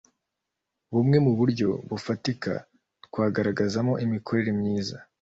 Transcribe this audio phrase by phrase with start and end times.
[0.93, 2.51] Bumwe mu buryo bufatika
[3.05, 4.95] twagaragazamo imikorere myiza